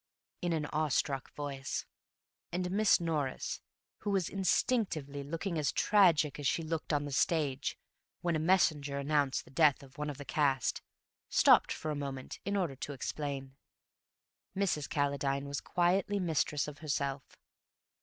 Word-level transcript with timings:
in 0.41 0.51
an 0.51 0.65
awe 0.73 0.87
struck 0.87 1.29
voice, 1.35 1.85
and 2.51 2.71
Miss 2.71 2.99
Norris, 2.99 3.61
who 3.99 4.09
was 4.09 4.29
instinctively 4.29 5.21
looking 5.23 5.59
as 5.59 5.71
tragic 5.71 6.39
as 6.39 6.47
she 6.47 6.63
looked 6.63 6.91
on 6.91 7.05
the 7.05 7.11
stage 7.11 7.77
when 8.21 8.35
a 8.35 8.39
messenger 8.39 8.97
announced 8.97 9.45
the 9.45 9.51
death 9.51 9.83
of 9.83 9.99
one 9.99 10.09
of 10.09 10.17
the 10.17 10.25
cast, 10.25 10.81
stopped 11.29 11.71
for 11.71 11.91
a 11.91 11.95
moment 11.95 12.39
in 12.45 12.57
order 12.57 12.75
to 12.77 12.93
explain. 12.93 13.55
Mrs. 14.57 14.89
Calladine 14.89 15.47
was 15.47 15.61
quietly 15.61 16.19
mistress 16.19 16.67
of 16.67 16.79
herself. 16.79 17.37